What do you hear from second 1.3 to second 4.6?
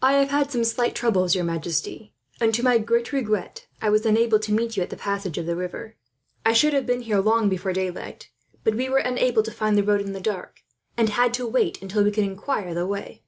your majesty; and to my great regret, I was unable to